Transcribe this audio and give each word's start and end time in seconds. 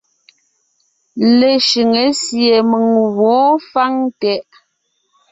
Leshʉŋé 1.39 2.03
sie 2.21 2.55
mèŋ 2.69 2.85
gwǒon 3.15 3.51
fáŋ 3.71 3.93
tɛʼ. 4.19 4.45